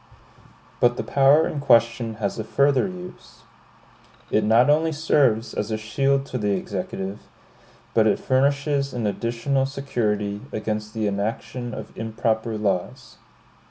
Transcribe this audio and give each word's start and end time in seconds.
But 0.79 0.97
the 0.97 1.03
power 1.03 1.47
in 1.47 1.59
question 1.59 2.15
has 2.15 2.39
a 2.39 2.43
further 2.43 2.87
use. 2.87 3.43
It 4.31 4.43
not 4.43 4.67
only 4.67 4.91
serves 4.91 5.53
as 5.53 5.69
a 5.69 5.77
shield 5.77 6.25
to 6.25 6.39
the 6.39 6.53
Executive, 6.57 7.19
but 7.93 8.07
it 8.07 8.17
furnishes 8.17 8.95
an 8.95 9.05
additional 9.05 9.67
security 9.67 10.41
against 10.51 10.95
the 10.95 11.05
enaction 11.05 11.71
of 11.75 11.95
improper 11.95 12.57
laws. 12.57 13.17